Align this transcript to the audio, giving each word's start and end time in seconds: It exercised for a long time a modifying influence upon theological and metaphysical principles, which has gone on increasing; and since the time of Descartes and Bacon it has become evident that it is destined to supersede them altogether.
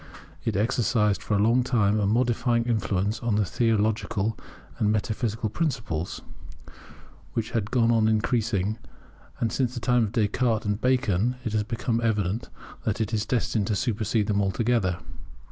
It 0.43 0.55
exercised 0.55 1.21
for 1.21 1.35
a 1.35 1.39
long 1.43 1.61
time 1.63 1.99
a 1.99 2.07
modifying 2.07 2.63
influence 2.65 3.19
upon 3.19 3.37
theological 3.45 4.35
and 4.79 4.91
metaphysical 4.91 5.47
principles, 5.47 6.23
which 7.33 7.51
has 7.51 7.65
gone 7.65 7.91
on 7.91 8.07
increasing; 8.07 8.79
and 9.39 9.51
since 9.51 9.75
the 9.75 9.79
time 9.79 10.05
of 10.05 10.11
Descartes 10.13 10.65
and 10.65 10.81
Bacon 10.81 11.35
it 11.45 11.53
has 11.53 11.61
become 11.63 12.01
evident 12.01 12.49
that 12.83 12.99
it 12.99 13.13
is 13.13 13.27
destined 13.27 13.67
to 13.67 13.75
supersede 13.75 14.25
them 14.25 14.41
altogether. 14.41 14.97